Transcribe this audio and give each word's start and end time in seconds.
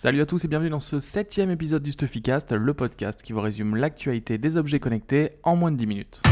Salut 0.00 0.20
à 0.20 0.26
tous 0.26 0.44
et 0.44 0.46
bienvenue 0.46 0.70
dans 0.70 0.78
ce 0.78 1.00
septième 1.00 1.50
épisode 1.50 1.82
du 1.82 1.90
Stuffycast, 1.90 2.52
le 2.52 2.72
podcast 2.72 3.20
qui 3.20 3.32
vous 3.32 3.40
résume 3.40 3.74
l'actualité 3.74 4.38
des 4.38 4.56
objets 4.56 4.78
connectés 4.78 5.30
en 5.42 5.56
moins 5.56 5.72
de 5.72 5.76
10 5.76 5.86
minutes. 5.88 6.22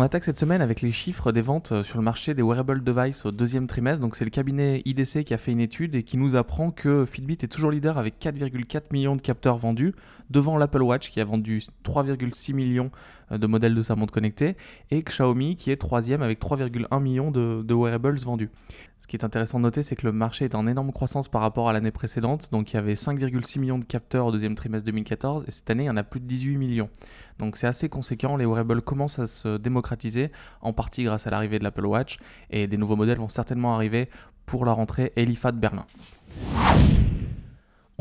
On 0.00 0.02
attaque 0.02 0.24
cette 0.24 0.38
semaine 0.38 0.62
avec 0.62 0.80
les 0.80 0.92
chiffres 0.92 1.30
des 1.30 1.42
ventes 1.42 1.72
euh, 1.72 1.82
sur 1.82 1.98
le 1.98 2.02
marché 2.02 2.32
des 2.32 2.40
wearable 2.40 2.82
devices 2.82 3.26
au 3.26 3.32
deuxième 3.32 3.66
trimestre. 3.66 4.00
Donc 4.00 4.16
c'est 4.16 4.24
le 4.24 4.30
cabinet 4.30 4.80
IDC 4.86 5.24
qui 5.24 5.34
a 5.34 5.36
fait 5.36 5.52
une 5.52 5.60
étude 5.60 5.94
et 5.94 6.04
qui 6.04 6.16
nous 6.16 6.36
apprend 6.36 6.70
que 6.70 7.04
Fitbit 7.04 7.36
est 7.42 7.52
toujours 7.52 7.70
leader 7.70 7.98
avec 7.98 8.14
4,4 8.18 8.84
millions 8.92 9.14
de 9.14 9.20
capteurs 9.20 9.58
vendus, 9.58 9.92
devant 10.30 10.56
l'Apple 10.56 10.80
Watch 10.80 11.10
qui 11.10 11.20
a 11.20 11.26
vendu 11.26 11.58
3,6 11.84 12.54
millions 12.54 12.90
euh, 13.30 13.36
de 13.36 13.46
modèles 13.46 13.74
de 13.74 13.82
sa 13.82 13.94
montre 13.94 14.14
connectée, 14.14 14.56
et 14.90 15.02
Xiaomi 15.02 15.54
qui 15.54 15.70
est 15.70 15.76
troisième 15.76 16.22
avec 16.22 16.40
3,1 16.40 17.02
millions 17.02 17.30
de, 17.30 17.74
wearables 17.74 18.16
vendus. 18.20 18.48
Ce 19.00 19.06
qui 19.06 19.16
est 19.16 19.24
intéressant 19.24 19.58
de 19.58 19.62
noter, 19.62 19.82
c'est 19.82 19.96
que 19.96 20.06
le 20.06 20.12
marché 20.12 20.44
est 20.44 20.54
en 20.54 20.66
énorme 20.66 20.92
croissance 20.92 21.26
par 21.26 21.40
rapport 21.40 21.70
à 21.70 21.72
l'année 21.72 21.90
précédente, 21.90 22.52
donc 22.52 22.72
il 22.72 22.76
y 22.76 22.78
avait 22.78 22.92
5,6 22.92 23.58
millions 23.58 23.78
de 23.78 23.84
capteurs 23.86 24.26
au 24.26 24.30
deuxième 24.30 24.54
trimestre 24.54 24.84
2014, 24.84 25.46
et 25.48 25.50
cette 25.50 25.70
année 25.70 25.84
il 25.84 25.86
y 25.86 25.90
en 25.90 25.96
a 25.96 26.02
plus 26.02 26.20
de 26.20 26.26
18 26.26 26.58
millions. 26.58 26.90
Donc 27.38 27.56
c'est 27.56 27.66
assez 27.66 27.88
conséquent, 27.88 28.36
les 28.36 28.44
wearables 28.44 28.82
commencent 28.82 29.18
à 29.18 29.26
se 29.26 29.56
démocratiser, 29.56 30.30
en 30.60 30.74
partie 30.74 31.02
grâce 31.04 31.26
à 31.26 31.30
l'arrivée 31.30 31.58
de 31.58 31.64
l'Apple 31.64 31.86
Watch, 31.86 32.18
et 32.50 32.66
des 32.66 32.76
nouveaux 32.76 32.96
modèles 32.96 33.16
vont 33.16 33.30
certainement 33.30 33.74
arriver 33.74 34.10
pour 34.44 34.66
la 34.66 34.72
rentrée 34.72 35.14
Elifa 35.16 35.50
de 35.50 35.58
Berlin. 35.58 35.86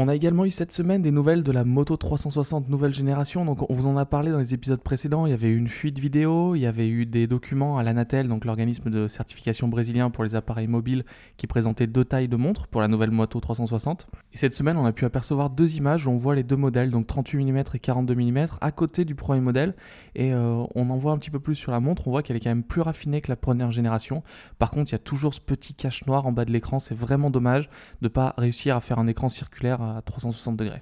On 0.01 0.07
a 0.07 0.15
également 0.15 0.45
eu 0.45 0.49
cette 0.49 0.71
semaine 0.71 1.01
des 1.01 1.11
nouvelles 1.11 1.43
de 1.43 1.51
la 1.51 1.65
Moto 1.65 1.97
360 1.97 2.69
nouvelle 2.69 2.93
génération. 2.93 3.43
Donc 3.43 3.69
on 3.69 3.73
vous 3.73 3.85
en 3.85 3.97
a 3.97 4.05
parlé 4.05 4.31
dans 4.31 4.39
les 4.39 4.53
épisodes 4.53 4.81
précédents. 4.81 5.25
Il 5.25 5.31
y 5.31 5.33
avait 5.33 5.49
eu 5.49 5.57
une 5.57 5.67
fuite 5.67 5.99
vidéo, 5.99 6.55
il 6.55 6.61
y 6.61 6.67
avait 6.67 6.87
eu 6.87 7.05
des 7.05 7.27
documents 7.27 7.77
à 7.77 7.83
l'Anatel, 7.83 8.29
donc 8.29 8.45
l'organisme 8.45 8.89
de 8.89 9.09
certification 9.09 9.67
brésilien 9.67 10.09
pour 10.09 10.23
les 10.23 10.35
appareils 10.35 10.67
mobiles, 10.67 11.03
qui 11.35 11.47
présentait 11.47 11.85
deux 11.85 12.05
tailles 12.05 12.29
de 12.29 12.37
montres 12.37 12.67
pour 12.67 12.79
la 12.79 12.87
nouvelle 12.87 13.11
Moto 13.11 13.41
360. 13.41 14.07
Et 14.31 14.37
cette 14.37 14.53
semaine, 14.53 14.77
on 14.77 14.85
a 14.85 14.93
pu 14.93 15.03
apercevoir 15.03 15.49
deux 15.49 15.75
images 15.75 16.07
on 16.07 16.15
voit 16.15 16.33
les 16.33 16.43
deux 16.43 16.55
modèles, 16.55 16.91
donc 16.91 17.05
38 17.05 17.51
mm 17.51 17.63
et 17.73 17.79
42 17.79 18.15
mm, 18.15 18.47
à 18.61 18.71
côté 18.71 19.03
du 19.03 19.15
premier 19.15 19.41
modèle. 19.41 19.75
Et 20.15 20.33
euh, 20.33 20.63
on 20.75 20.89
en 20.91 20.97
voit 20.97 21.11
un 21.11 21.17
petit 21.17 21.29
peu 21.29 21.41
plus 21.41 21.55
sur 21.55 21.73
la 21.73 21.81
montre. 21.81 22.07
On 22.07 22.11
voit 22.11 22.23
qu'elle 22.23 22.37
est 22.37 22.39
quand 22.39 22.51
même 22.51 22.63
plus 22.63 22.79
raffinée 22.79 23.19
que 23.19 23.29
la 23.29 23.35
première 23.35 23.71
génération. 23.71 24.23
Par 24.59 24.71
contre, 24.71 24.91
il 24.91 24.93
y 24.93 24.95
a 24.95 24.99
toujours 24.99 25.33
ce 25.33 25.41
petit 25.41 25.73
cache 25.73 26.05
noir 26.05 26.25
en 26.25 26.31
bas 26.31 26.45
de 26.45 26.51
l'écran. 26.53 26.79
C'est 26.79 26.95
vraiment 26.95 27.29
dommage 27.29 27.65
de 28.01 28.05
ne 28.05 28.07
pas 28.07 28.33
réussir 28.37 28.77
à 28.77 28.79
faire 28.79 28.97
un 28.97 29.07
écran 29.07 29.27
circulaire 29.27 29.88
à 29.97 30.01
360 30.01 30.57
degrés. 30.57 30.81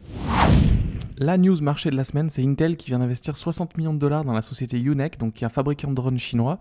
La 1.18 1.38
news 1.38 1.60
marché 1.62 1.90
de 1.90 1.96
la 1.96 2.04
semaine, 2.04 2.30
c'est 2.30 2.44
Intel 2.44 2.78
qui 2.78 2.88
vient 2.88 3.00
d'investir 3.00 3.36
60 3.38 3.76
millions 3.78 3.94
de 3.94 4.00
dollars 4.00 4.24
dans 4.24 4.34
la 4.34 4.44
société 4.44 4.80
Unec, 4.80 5.18
donc 5.18 5.34
qui 5.34 5.44
est 5.44 5.48
un 5.48 5.50
fabricant 5.50 5.90
de 5.90 5.96
drones 5.96 6.20
chinois. 6.20 6.60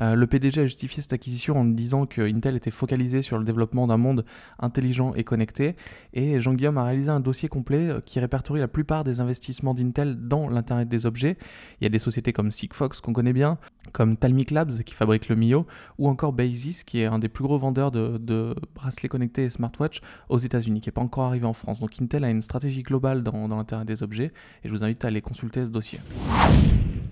Euh, 0.00 0.14
le 0.14 0.26
PDG 0.26 0.60
a 0.62 0.66
justifié 0.66 1.02
cette 1.02 1.12
acquisition 1.12 1.58
en 1.58 1.64
disant 1.64 2.06
que 2.06 2.22
Intel 2.22 2.56
était 2.56 2.70
focalisé 2.70 3.22
sur 3.22 3.38
le 3.38 3.44
développement 3.44 3.86
d'un 3.86 3.96
monde 3.96 4.24
intelligent 4.58 5.14
et 5.14 5.24
connecté. 5.24 5.76
Et 6.12 6.40
Jean-Guillaume 6.40 6.78
a 6.78 6.84
réalisé 6.84 7.10
un 7.10 7.20
dossier 7.20 7.48
complet 7.48 7.90
euh, 7.90 8.00
qui 8.04 8.20
répertorie 8.20 8.60
la 8.60 8.68
plupart 8.68 9.04
des 9.04 9.20
investissements 9.20 9.74
d'Intel 9.74 10.16
dans 10.16 10.48
l'Internet 10.48 10.88
des 10.88 11.06
objets. 11.06 11.36
Il 11.80 11.84
y 11.84 11.86
a 11.86 11.90
des 11.90 11.98
sociétés 11.98 12.32
comme 12.32 12.50
Sigfox 12.50 13.00
qu'on 13.00 13.12
connaît 13.12 13.32
bien, 13.32 13.58
comme 13.92 14.16
Talmic 14.16 14.50
Labs 14.50 14.82
qui 14.84 14.94
fabrique 14.94 15.28
le 15.28 15.36
Mio, 15.36 15.66
ou 15.98 16.08
encore 16.08 16.32
Basis 16.32 16.84
qui 16.84 17.00
est 17.00 17.06
un 17.06 17.18
des 17.18 17.28
plus 17.28 17.44
gros 17.44 17.58
vendeurs 17.58 17.90
de, 17.90 18.54
bracelets 18.74 19.08
connectés 19.08 19.44
et 19.44 19.50
smartwatches 19.50 20.00
aux 20.28 20.38
États-Unis, 20.38 20.80
qui 20.80 20.88
n'est 20.88 20.92
pas 20.92 21.02
encore 21.02 21.24
arrivé 21.24 21.46
en 21.46 21.52
France. 21.52 21.80
Donc 21.80 21.90
Intel 22.00 22.24
a 22.24 22.30
une 22.30 22.42
stratégie 22.42 22.82
globale 22.82 23.22
dans, 23.22 23.48
dans 23.48 23.56
l'Internet 23.56 23.86
des 23.86 24.02
objets 24.02 24.32
et 24.64 24.68
je 24.68 24.70
vous 24.70 24.84
invite 24.84 25.04
à 25.04 25.08
aller 25.08 25.20
consulter 25.20 25.64
ce 25.64 25.70
dossier. 25.70 26.00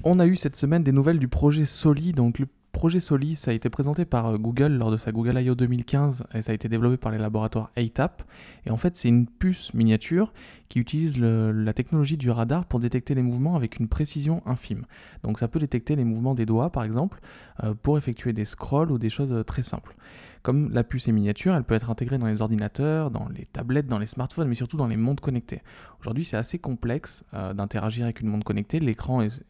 On 0.03 0.19
a 0.19 0.27
eu 0.27 0.37
cette 0.37 0.56
semaine 0.56 0.83
des 0.83 0.92
nouvelles 0.92 1.19
du 1.19 1.28
projet 1.28 1.67
Soli, 1.67 2.12
donc 2.12 2.39
le 2.39 2.47
projet 2.81 2.98
Soli, 2.98 3.36
ça 3.36 3.50
a 3.50 3.55
été 3.55 3.69
présenté 3.69 4.06
par 4.06 4.28
euh, 4.28 4.39
Google 4.39 4.78
lors 4.78 4.91
de 4.91 4.97
sa 4.97 5.12
Google 5.12 5.39
I.O. 5.39 5.55
2015 5.55 6.25
et 6.32 6.41
ça 6.41 6.53
a 6.53 6.55
été 6.55 6.66
développé 6.66 6.97
par 6.97 7.12
les 7.12 7.19
laboratoires 7.19 7.69
ATAP. 7.77 8.22
Et 8.65 8.71
en 8.71 8.78
fait, 8.78 8.97
c'est 8.97 9.10
une 9.10 9.27
puce 9.27 9.75
miniature 9.75 10.32
qui 10.71 10.78
utilise 10.78 11.19
la 11.19 11.75
technologie 11.75 12.16
du 12.16 12.31
radar 12.31 12.65
pour 12.65 12.81
détecter 12.81 13.15
les 13.15 13.22
mouvements 13.22 13.55
avec 13.55 13.81
une 13.81 13.87
précision 13.87 14.41
infime. 14.47 14.87
Donc 15.25 15.41
ça 15.41 15.47
peut 15.47 15.59
détecter 15.59 15.94
les 15.94 16.05
mouvements 16.05 16.34
des 16.34 16.47
doigts, 16.47 16.72
par 16.72 16.84
exemple, 16.84 17.21
euh, 17.65 17.75
pour 17.75 17.99
effectuer 17.99 18.32
des 18.32 18.47
scrolls 18.47 18.91
ou 18.91 18.97
des 18.97 19.10
choses 19.10 19.34
euh, 19.34 19.43
très 19.43 19.60
simples. 19.60 19.94
Comme 20.43 20.72
la 20.72 20.82
puce 20.82 21.06
est 21.06 21.12
miniature, 21.12 21.55
elle 21.55 21.65
peut 21.65 21.75
être 21.75 21.91
intégrée 21.91 22.16
dans 22.16 22.28
les 22.28 22.41
ordinateurs, 22.41 23.10
dans 23.10 23.28
les 23.28 23.44
tablettes, 23.44 23.88
dans 23.88 23.99
les 23.99 24.06
smartphones, 24.06 24.49
mais 24.49 24.55
surtout 24.55 24.78
dans 24.78 24.87
les 24.87 24.97
montres 24.97 25.22
connectées. 25.22 25.60
Aujourd'hui, 26.00 26.25
c'est 26.25 26.37
assez 26.37 26.59
complexe 26.59 27.25
euh, 27.34 27.53
d'interagir 27.53 28.05
avec 28.05 28.21
une 28.21 28.28
montre 28.28 28.44
connectée. 28.44 28.81
L'écran 28.81 29.21
est, 29.21 29.43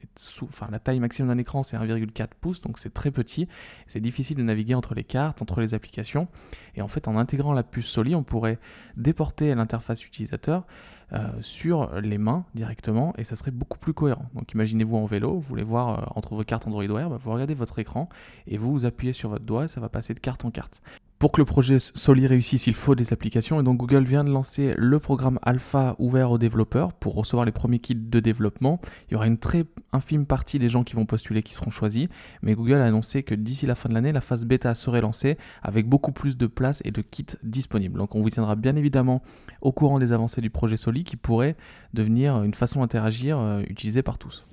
enfin, 0.42 0.66
la 0.70 0.80
taille 0.80 0.98
maximum 0.98 1.28
d'un 1.28 1.38
écran, 1.38 1.62
c'est 1.62 1.76
1,4 1.76 2.28
pouces, 2.40 2.60
donc 2.60 2.78
c'est 2.78 2.92
très 2.92 3.12
petit. 3.12 3.46
C'est 3.86 4.00
difficile 4.00 4.36
de 4.36 4.42
naviguer 4.42 4.74
entre 4.74 4.94
les 4.94 5.04
cartes, 5.04 5.42
entre 5.42 5.60
les 5.60 5.74
applications. 5.74 6.26
Et 6.74 6.82
en 6.82 6.88
fait, 6.88 7.06
en 7.06 7.16
intégrant 7.16 7.52
la 7.52 7.62
puce 7.62 7.86
Soli, 7.86 8.16
on 8.16 8.24
pourrait 8.24 8.58
déporter 8.96 9.54
l'interface 9.54 10.04
utilisateur 10.04 10.66
euh, 11.12 11.28
sur 11.40 12.00
les 12.00 12.18
mains 12.18 12.44
directement 12.54 13.14
et 13.18 13.24
ça 13.24 13.34
serait 13.34 13.50
beaucoup 13.50 13.78
plus 13.78 13.92
cohérent. 13.92 14.26
Donc 14.34 14.52
imaginez-vous 14.52 14.96
en 14.96 15.06
vélo, 15.06 15.34
vous 15.34 15.40
voulez 15.40 15.64
voir 15.64 15.88
euh, 15.98 16.06
entre 16.14 16.36
vos 16.36 16.44
cartes 16.44 16.68
Android 16.68 16.86
Wear, 16.86 17.10
bah, 17.10 17.18
vous 17.20 17.32
regardez 17.32 17.54
votre 17.54 17.80
écran 17.80 18.08
et 18.46 18.56
vous, 18.56 18.70
vous 18.70 18.84
appuyez 18.86 19.12
sur 19.12 19.28
votre 19.28 19.44
doigt 19.44 19.64
et 19.64 19.68
ça 19.68 19.80
va 19.80 19.88
passer 19.88 20.14
de 20.14 20.20
carte 20.20 20.44
en 20.44 20.52
carte. 20.52 20.82
Pour 21.20 21.32
que 21.32 21.40
le 21.42 21.44
projet 21.44 21.78
Soli 21.78 22.26
réussisse, 22.26 22.66
il 22.66 22.72
faut 22.72 22.94
des 22.94 23.12
applications 23.12 23.60
et 23.60 23.62
donc 23.62 23.76
Google 23.76 24.04
vient 24.04 24.24
de 24.24 24.30
lancer 24.30 24.72
le 24.78 24.98
programme 24.98 25.38
Alpha 25.42 25.94
ouvert 25.98 26.30
aux 26.30 26.38
développeurs 26.38 26.94
pour 26.94 27.14
recevoir 27.14 27.44
les 27.44 27.52
premiers 27.52 27.78
kits 27.78 27.94
de 27.94 28.20
développement. 28.20 28.80
Il 29.06 29.12
y 29.12 29.16
aura 29.16 29.26
une 29.26 29.36
très 29.36 29.66
infime 29.92 30.24
partie 30.24 30.58
des 30.58 30.70
gens 30.70 30.82
qui 30.82 30.94
vont 30.94 31.04
postuler 31.04 31.42
qui 31.42 31.52
seront 31.52 31.70
choisis, 31.70 32.08
mais 32.40 32.54
Google 32.54 32.76
a 32.76 32.86
annoncé 32.86 33.22
que 33.22 33.34
d'ici 33.34 33.66
la 33.66 33.74
fin 33.74 33.90
de 33.90 33.94
l'année, 33.94 34.12
la 34.12 34.22
phase 34.22 34.46
bêta 34.46 34.74
serait 34.74 35.02
lancée 35.02 35.36
avec 35.62 35.86
beaucoup 35.86 36.12
plus 36.12 36.38
de 36.38 36.46
places 36.46 36.80
et 36.86 36.90
de 36.90 37.02
kits 37.02 37.26
disponibles. 37.42 37.98
Donc 37.98 38.14
on 38.14 38.22
vous 38.22 38.30
tiendra 38.30 38.56
bien 38.56 38.74
évidemment 38.76 39.20
au 39.60 39.72
courant 39.72 39.98
des 39.98 40.12
avancées 40.12 40.40
du 40.40 40.48
projet 40.48 40.78
Soli 40.78 41.04
qui 41.04 41.16
pourrait 41.16 41.54
devenir 41.92 42.42
une 42.44 42.54
façon 42.54 42.80
d'interagir 42.80 43.38
euh, 43.38 43.60
utilisée 43.68 44.02
par 44.02 44.16
tous. 44.16 44.46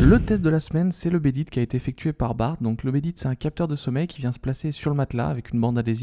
Le 0.00 0.18
test 0.22 0.42
de 0.42 0.50
la 0.50 0.60
semaine, 0.60 0.92
c'est 0.92 1.08
le 1.08 1.18
Bedit 1.18 1.46
qui 1.46 1.60
a 1.60 1.62
été 1.62 1.78
effectué 1.78 2.12
par 2.12 2.34
Bart. 2.34 2.58
Donc 2.60 2.82
le 2.82 2.92
Bedit, 2.92 3.14
c'est 3.16 3.28
un 3.28 3.34
capteur 3.34 3.68
de 3.68 3.76
sommeil 3.76 4.06
qui 4.06 4.20
vient 4.20 4.32
se 4.32 4.38
placer 4.38 4.70
sur 4.70 4.90
le 4.90 4.96
matelas 4.96 5.28
avec 5.28 5.52
une 5.52 5.60
bande 5.60 5.78
adhésive. 5.78 5.93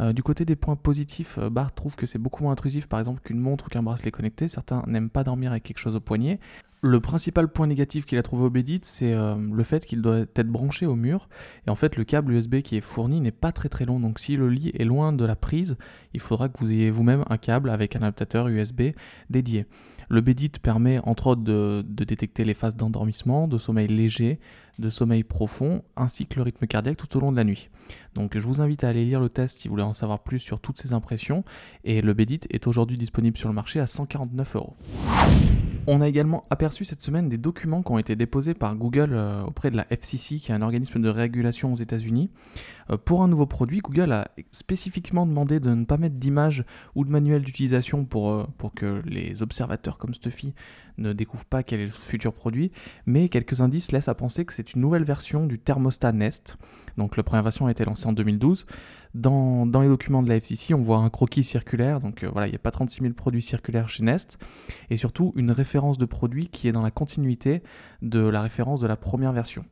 Euh, 0.00 0.12
du 0.12 0.22
côté 0.22 0.44
des 0.44 0.56
points 0.56 0.76
positifs, 0.76 1.38
euh, 1.38 1.50
Bart 1.50 1.72
trouve 1.72 1.96
que 1.96 2.06
c'est 2.06 2.18
beaucoup 2.18 2.42
moins 2.42 2.52
intrusif 2.52 2.86
par 2.86 2.98
exemple 2.98 3.20
qu'une 3.22 3.38
montre 3.38 3.66
ou 3.66 3.68
qu'un 3.68 3.82
bracelet 3.82 4.10
connecté. 4.10 4.48
Certains 4.48 4.82
n'aiment 4.86 5.10
pas 5.10 5.24
dormir 5.24 5.50
avec 5.50 5.62
quelque 5.62 5.78
chose 5.78 5.96
au 5.96 6.00
poignet. 6.00 6.40
Le 6.84 6.98
principal 6.98 7.46
point 7.46 7.68
négatif 7.68 8.06
qu'il 8.06 8.18
a 8.18 8.24
trouvé 8.24 8.42
au 8.42 8.50
Bedit, 8.50 8.80
c'est 8.82 9.14
euh, 9.14 9.36
le 9.36 9.62
fait 9.62 9.86
qu'il 9.86 10.02
doit 10.02 10.22
être 10.34 10.48
branché 10.48 10.84
au 10.84 10.96
mur. 10.96 11.28
Et 11.64 11.70
en 11.70 11.76
fait, 11.76 11.94
le 11.94 12.02
câble 12.02 12.32
USB 12.32 12.56
qui 12.56 12.76
est 12.76 12.80
fourni 12.80 13.20
n'est 13.20 13.30
pas 13.30 13.52
très 13.52 13.68
très 13.68 13.84
long. 13.84 14.00
Donc 14.00 14.18
si 14.18 14.34
le 14.34 14.48
lit 14.48 14.72
est 14.76 14.84
loin 14.84 15.12
de 15.12 15.24
la 15.24 15.36
prise, 15.36 15.76
il 16.12 16.18
faudra 16.18 16.48
que 16.48 16.58
vous 16.58 16.72
ayez 16.72 16.90
vous-même 16.90 17.24
un 17.30 17.36
câble 17.36 17.70
avec 17.70 17.94
un 17.94 18.00
adaptateur 18.00 18.48
USB 18.48 18.94
dédié. 19.30 19.66
Le 20.08 20.22
Bedit 20.22 20.50
permet 20.60 20.98
entre 21.04 21.28
autres 21.28 21.42
de, 21.42 21.84
détecter 21.86 22.44
les 22.44 22.52
phases 22.52 22.74
d'endormissement, 22.74 23.46
de 23.46 23.58
sommeil 23.58 23.86
léger, 23.86 24.40
de 24.80 24.90
sommeil 24.90 25.22
profond, 25.22 25.82
ainsi 25.94 26.26
que 26.26 26.34
le 26.34 26.42
rythme 26.42 26.66
cardiaque 26.66 26.96
tout 26.96 27.16
au 27.16 27.20
long 27.20 27.30
de 27.30 27.36
la 27.36 27.44
nuit. 27.44 27.70
Donc 28.14 28.36
je 28.36 28.44
vous 28.44 28.60
invite 28.60 28.82
à 28.82 28.88
aller 28.88 29.04
lire 29.04 29.20
le 29.20 29.28
test 29.28 29.60
si 29.60 29.68
vous 29.68 29.74
voulez 29.74 29.84
en 29.84 29.92
savoir 29.92 30.24
plus 30.24 30.40
sur 30.40 30.58
toutes 30.58 30.78
ces 30.78 30.92
impressions. 30.92 31.44
Et 31.84 32.02
le 32.02 32.12
Bedit 32.12 32.40
est 32.50 32.66
aujourd'hui 32.66 32.98
disponible 32.98 33.36
sur 33.36 33.48
le 33.48 33.54
marché 33.54 33.78
à 33.78 33.86
149 33.86 34.56
euros. 34.56 34.76
On 35.88 36.00
a 36.00 36.06
également 36.06 36.44
aperçu 36.48 36.84
cette 36.84 37.02
semaine 37.02 37.28
des 37.28 37.38
documents 37.38 37.82
qui 37.82 37.90
ont 37.90 37.98
été 37.98 38.14
déposés 38.14 38.54
par 38.54 38.76
Google 38.76 39.14
euh, 39.14 39.42
auprès 39.42 39.72
de 39.72 39.76
la 39.76 39.84
FCC, 39.90 40.36
qui 40.36 40.52
est 40.52 40.54
un 40.54 40.62
organisme 40.62 41.02
de 41.02 41.08
régulation 41.08 41.72
aux 41.72 41.76
États-Unis. 41.76 42.30
Euh, 42.90 42.96
pour 42.96 43.22
un 43.22 43.28
nouveau 43.28 43.46
produit, 43.46 43.80
Google 43.80 44.12
a 44.12 44.28
spécifiquement 44.52 45.26
demandé 45.26 45.58
de 45.58 45.70
ne 45.70 45.84
pas 45.84 45.96
mettre 45.96 46.14
d'image 46.14 46.64
ou 46.94 47.04
de 47.04 47.10
manuel 47.10 47.42
d'utilisation 47.42 48.04
pour, 48.04 48.30
euh, 48.30 48.46
pour 48.58 48.74
que 48.74 49.02
les 49.06 49.42
observateurs 49.42 49.98
comme 49.98 50.14
Stuffy 50.14 50.54
ne 50.98 51.12
découvrent 51.12 51.46
pas 51.46 51.64
quel 51.64 51.80
est 51.80 51.86
le 51.86 51.90
futur 51.90 52.32
produit, 52.32 52.70
mais 53.06 53.28
quelques 53.28 53.60
indices 53.60 53.90
laissent 53.90 54.08
à 54.08 54.14
penser 54.14 54.44
que 54.44 54.52
c'est 54.52 54.74
une 54.74 54.82
nouvelle 54.82 55.04
version 55.04 55.46
du 55.46 55.58
thermostat 55.58 56.12
Nest. 56.12 56.58
Donc 56.96 57.16
la 57.16 57.24
première 57.24 57.42
version 57.42 57.66
a 57.66 57.72
été 57.72 57.84
lancée 57.84 58.06
en 58.06 58.12
2012. 58.12 58.66
Dans, 59.14 59.66
les 59.80 59.88
documents 59.88 60.22
de 60.22 60.28
la 60.28 60.36
FCC, 60.36 60.72
on 60.72 60.80
voit 60.80 60.98
un 60.98 61.10
croquis 61.10 61.44
circulaire, 61.44 62.00
donc 62.00 62.22
euh, 62.22 62.30
voilà, 62.32 62.46
il 62.46 62.50
n'y 62.50 62.56
a 62.56 62.60
pas 62.60 62.70
36 62.70 63.02
000 63.02 63.12
produits 63.12 63.42
circulaires 63.42 63.90
chez 63.90 64.02
Nest, 64.02 64.38
et 64.88 64.96
surtout 64.96 65.32
une 65.36 65.52
référence 65.52 65.98
de 65.98 66.06
produit 66.06 66.48
qui 66.48 66.66
est 66.66 66.72
dans 66.72 66.82
la 66.82 66.90
continuité 66.90 67.62
de 68.00 68.20
la 68.20 68.40
référence 68.40 68.80
de 68.80 68.86
la 68.86 68.96
première 68.96 69.32
version. 69.32 69.66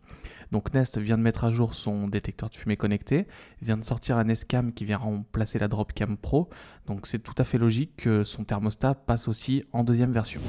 Donc 0.51 0.75
Nest 0.75 0.99
vient 0.99 1.17
de 1.17 1.23
mettre 1.23 1.45
à 1.45 1.51
jour 1.51 1.75
son 1.75 2.09
détecteur 2.09 2.51
de 2.51 2.57
fumée 2.57 2.77
connecté, 2.77 3.27
vient 3.63 3.79
de 3.79 3.85
sortir 3.85 4.19
un 4.19 4.25
Nest 4.25 4.45
Cam 4.47 4.73
qui 4.73 4.85
vient 4.85 4.99
remplacer 4.99 5.59
la 5.59 5.69
Dropcam 5.69 6.19
Pro, 6.19 6.51
donc 6.87 7.07
c'est 7.07 7.21
tout 7.21 7.35
à 7.39 7.45
fait 7.45 7.59
logique 7.59 7.97
que 7.97 8.25
son 8.25 8.45
thermostat 8.45 8.95
passe 8.95 9.27
aussi 9.27 9.65
en 9.73 9.85
deuxième 9.85 10.13
version. 10.13 10.43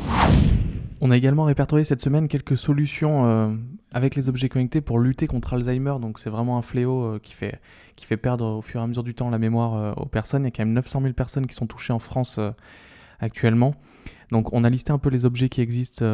On 1.03 1.09
a 1.09 1.18
également 1.18 1.45
répertorié 1.45 1.83
cette 1.83 2.00
semaine 2.00 2.27
quelques 2.27 2.56
solutions 2.56 3.25
euh, 3.25 3.56
avec 3.92 4.13
les 4.13 4.30
objets 4.30 4.50
connectés 4.50 4.81
pour 4.81 5.00
lutter 5.00 5.25
contre 5.25 5.56
Alzheimer. 5.56 5.95
Donc 6.00 6.19
c'est 6.19 6.30
vraiment 6.30 6.59
un 6.59 6.62
fléau 6.62 7.03
euh, 7.03 7.19
qui, 7.19 7.33
fait, 7.33 8.18
perdre 8.18 8.45
au 8.57 8.62
fur 8.62 8.80
et 8.80 8.83
à 8.83 8.88
mesure 8.88 9.03
du 9.03 9.15
temps 9.15 9.31
la 9.31 9.39
mémoire 9.39 9.74
euh, 9.74 9.94
aux 9.94 10.06
personnes. 10.06 10.44
Il 10.44 10.45
y 10.45 10.48
a 10.50 10.51
quand 10.51 10.63
même 10.63 10.74
900 10.74 11.01
000 11.01 11.13
personnes 11.13 11.48
qui 11.48 11.56
sont 11.56 11.65
touchées 11.65 11.92
en 11.92 11.98
France 11.98 12.39
actuellement. 13.19 13.74
Donc 14.30 14.53
on 14.53 14.63
a 14.63 14.69
listé 14.69 14.92
un 14.92 15.00
peu 15.00 15.09
les 15.09 15.25
objets 15.25 15.50
qui 15.50 15.62
existent, 15.62 16.06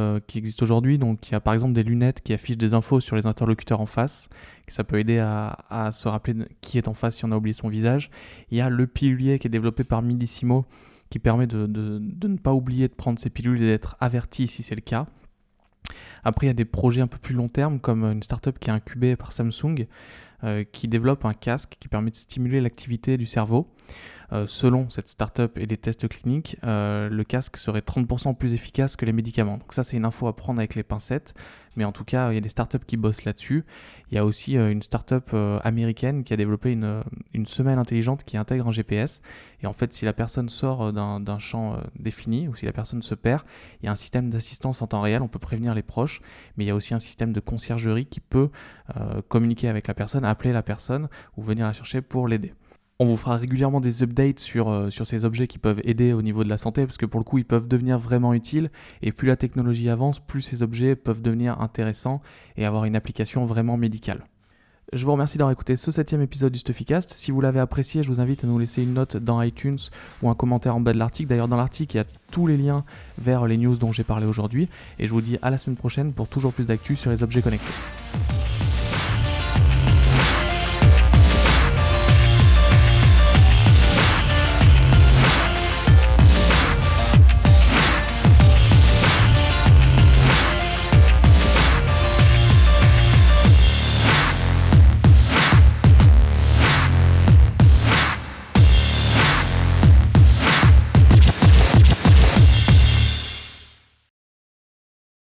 aujourd'hui. 0.62 0.98
Donc 0.98 1.28
il 1.28 1.34
y 1.34 1.36
a 1.36 1.42
par 1.42 1.54
exemple 1.54 1.74
des 1.74 1.84
lunettes 1.84 2.22
qui 2.22 2.32
affichent 2.32 2.58
des 2.58 2.74
infos 2.74 3.02
sur 3.02 3.18
les 3.18 3.28
interlocuteurs 3.28 3.82
en 3.82 3.86
face. 3.86 4.30
Ça 4.70 4.86
peut 4.86 5.00
aider 5.00 5.20
à, 5.20 5.90
se 5.92 6.08
rappeler 6.08 6.46
qui 6.62 6.78
est 6.78 6.88
en 6.88 6.94
face 6.94 7.18
si 7.18 7.26
on 7.26 7.34
a 7.34 7.36
oublié 7.36 7.54
son 7.54 7.68
visage. 7.68 8.10
Il 8.52 8.58
y 8.58 8.62
a 8.62 8.70
le 8.70 8.88
pilulier 8.88 9.38
qui 9.38 9.48
est 9.48 9.50
développé 9.50 9.84
par 9.84 10.02
Midissimo 10.02 10.66
qui 11.10 11.20
permet 11.20 11.48
de, 11.48 11.68
ne 11.68 12.38
pas 12.38 12.54
oublier 12.54 12.88
de 12.88 12.94
prendre 12.94 13.20
ses 13.20 13.30
pilules 13.30 13.62
et 13.62 13.68
d'être 13.68 13.96
averti 14.00 14.48
si 14.48 14.64
c'est 14.64 14.76
le 14.76 14.82
cas. 14.82 15.08
Après, 16.24 16.48
il 16.48 16.50
y 16.50 16.52
a 16.52 16.54
des 16.56 16.66
projets 16.66 17.02
un 17.02 17.08
peu 17.08 17.18
plus 17.18 17.34
long 17.36 17.48
terme, 17.48 17.80
comme 17.80 18.04
une 18.04 18.24
startup 18.24 18.60
qui 18.60 18.70
est 18.70 18.74
incubée 18.74 19.16
par 19.16 19.32
Samsung, 19.32 19.88
euh, 20.44 20.64
qui 20.72 20.88
développe 20.88 21.26
un 21.26 21.34
casque 21.34 21.78
qui 21.80 21.88
permet 21.88 22.12
de 22.12 22.16
stimuler 22.16 22.62
l'activité 22.62 23.18
du 23.18 23.26
cerveau. 23.26 23.74
Euh, 24.34 24.46
selon 24.46 24.90
cette 24.90 25.08
startup 25.08 25.58
et 25.58 25.66
des 25.68 25.78
tests 25.78 26.08
cliniques, 26.10 26.58
euh, 26.66 27.10
le 27.10 27.24
casque 27.24 27.56
serait 27.56 27.80
30% 27.80 28.36
plus 28.36 28.54
efficace 28.54 28.98
que 28.98 29.06
les 29.06 29.14
médicaments. 29.14 29.58
Donc 29.58 29.74
ça, 29.74 29.84
c'est 29.84 29.96
une 29.96 30.06
info 30.06 30.28
à 30.28 30.36
prendre 30.36 30.60
avec 30.60 30.76
les 30.76 30.84
pincettes. 30.84 31.34
Mais 31.78 31.86
en 31.86 31.92
tout 31.92 32.04
cas, 32.04 32.32
il 32.32 32.36
y 32.36 32.38
a 32.38 32.42
des 32.42 32.50
startups 32.50 32.86
qui 32.86 32.98
bossent 32.98 33.24
là-dessus. 33.24 33.64
Il 34.12 34.16
y 34.16 34.18
a 34.18 34.26
aussi 34.26 34.58
une 34.58 34.82
startup 34.82 35.32
américaine 35.64 36.24
qui 36.24 36.34
a 36.34 36.36
développé 36.36 36.72
une, 36.72 37.46
semelle 37.46 37.78
intelligente 37.78 38.24
qui 38.24 38.36
intègre 38.36 38.68
un 38.68 38.72
GPS. 38.72 39.22
Et 39.62 39.68
en 39.68 39.74
fait, 39.74 39.94
si 39.94 40.04
la 40.04 40.14
personne 40.14 40.50
sort 40.50 40.92
d'un 40.92 41.38
champ 41.38 41.78
défini 42.00 42.48
ou 42.48 42.56
si 42.56 42.66
la 42.66 42.74
personne 42.74 43.04
se 43.04 43.14
perd, 43.14 43.44
il 43.80 43.86
y 43.86 43.90
a 43.90 43.92
un 43.92 43.96
système 43.96 44.32
d'assistance 44.32 44.82
en 44.82 44.88
temps 44.88 45.02
réel. 45.02 45.22
On 45.22 45.28
peut 45.28 45.38
prévenir 45.38 45.76
les 45.76 45.84
proches. 45.84 46.20
Mais 46.58 46.64
il 46.64 46.68
y 46.68 46.72
a 46.72 46.76
aussi 46.76 46.96
un 46.96 47.00
système 47.00 47.32
de 47.32 47.40
conciergerie 47.40 48.08
qui 48.08 48.22
peut 48.22 48.50
communiquer 49.28 49.70
avec 49.70 49.86
la 49.86 49.94
personne, 49.94 50.26
appeler 50.30 50.54
la 50.54 50.64
personne 50.64 51.10
ou 51.36 51.44
venir 51.44 51.66
la 51.66 51.74
chercher 51.74 52.02
pour 52.02 52.28
l'aider. 52.28 52.54
On 53.00 53.06
vous 53.06 53.18
fera 53.18 53.38
régulièrement 53.38 53.80
des 53.80 54.02
updates 54.02 54.40
sur, 54.40 54.70
euh, 54.70 54.90
sur 54.90 55.06
ces 55.06 55.24
objets 55.24 55.46
qui 55.46 55.60
peuvent 55.60 55.82
aider 55.84 56.14
au 56.14 56.24
niveau 56.24 56.44
de 56.44 56.50
la 56.50 56.58
santé, 56.58 56.84
parce 56.86 56.98
que 56.98 57.06
pour 57.06 57.20
le 57.20 57.24
coup, 57.24 57.38
ils 57.38 57.46
peuvent 57.46 57.68
devenir 57.68 58.00
vraiment 58.00 58.34
utiles, 58.34 58.72
et 59.04 59.12
plus 59.12 59.28
la 59.28 59.36
technologie 59.36 59.90
avance, 59.90 60.20
plus 60.20 60.42
ces 60.42 60.64
objets 60.64 60.96
peuvent 60.96 61.22
devenir 61.22 61.62
intéressants 61.62 62.22
et 62.56 62.66
avoir 62.66 62.86
une 62.86 62.96
application 62.96 63.46
vraiment 63.46 63.78
médicale. 63.78 64.26
Je 64.94 65.06
vous 65.06 65.12
remercie 65.12 65.38
d'avoir 65.38 65.52
écouté 65.52 65.76
ce 65.76 65.92
septième 65.92 66.22
épisode 66.22 66.54
du 66.54 66.60
Stuffycast. 66.60 67.12
Si 67.12 67.32
vous 67.32 67.42
l'avez 67.42 67.60
apprécié, 67.60 68.04
je 68.04 68.08
vous 68.08 68.22
invite 68.22 68.46
à 68.46 68.48
nous 68.48 68.58
laisser 68.58 68.82
une 68.82 68.94
note 68.94 69.18
dans 69.18 69.42
iTunes 69.42 69.78
ou 70.22 70.30
un 70.30 70.34
commentaire 70.34 70.78
en 70.78 70.80
bas 70.80 70.94
de 70.94 70.98
l'article. 70.98 71.28
D'ailleurs, 71.28 71.50
dans 71.50 71.58
l'article, 71.58 71.96
il 71.96 71.98
y 71.98 72.02
a 72.02 72.06
tous 72.32 72.48
les 72.48 72.56
liens 72.56 72.86
vers 73.18 73.48
les 73.48 73.58
news 73.58 73.76
dont 73.76 73.92
j'ai 73.92 74.06
parlé 74.06 74.26
aujourd'hui. 74.26 74.70
Et 74.98 75.06
je 75.06 75.12
vous 75.12 75.22
dis 75.22 75.38
à 75.42 75.50
la 75.50 75.58
semaine 75.58 75.76
prochaine 75.76 76.14
pour 76.14 76.30
toujours 76.30 76.54
plus 76.54 76.68
d'actu 76.68 76.96
sur 76.96 77.12
les 77.12 77.22
objets 77.22 77.42
connectés. 77.42 77.74